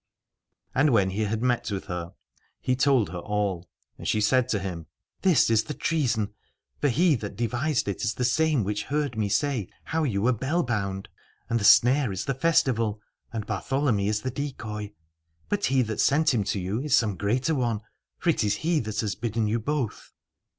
And 0.73 0.89
when 0.93 1.11
he 1.11 1.25
had 1.25 1.43
met 1.43 1.69
with 1.69 1.85
her, 1.85 2.13
he 2.59 2.75
told 2.75 3.09
her 3.11 3.19
all: 3.19 3.69
and 3.99 4.07
she 4.07 4.19
said 4.19 4.49
to 4.49 4.57
him: 4.57 4.87
This 5.21 5.47
is 5.51 5.65
the 5.65 5.75
treason, 5.75 6.33
for 6.79 6.87
he 6.89 7.13
that 7.17 7.35
devised 7.35 7.87
it 7.87 8.03
is 8.03 8.15
the 8.15 8.23
same 8.25 8.63
which 8.63 8.85
heard 8.85 9.15
me 9.15 9.29
say 9.29 9.69
how 9.83 10.01
you 10.03 10.23
were 10.23 10.33
bell 10.33 10.63
bound. 10.63 11.07
And 11.51 11.59
the 11.59 11.63
snare 11.65 12.11
is 12.11 12.25
the 12.25 12.33
festival, 12.33 12.99
and 13.31 13.45
Bartholomy 13.45 14.07
is 14.07 14.21
the 14.21 14.31
decoy: 14.31 14.91
but 15.49 15.65
he 15.65 15.83
that 15.83 16.01
sent 16.01 16.33
him 16.33 16.43
to 16.45 16.59
you 16.59 16.81
is 16.81 16.97
some 16.97 17.15
greater 17.15 17.53
one, 17.53 17.81
for 18.17 18.31
it 18.31 18.43
is 18.43 18.55
he 18.65 18.79
that 18.79 19.01
has 19.01 19.13
bidden 19.13 19.45
you 19.45 19.59
both. 19.59 20.13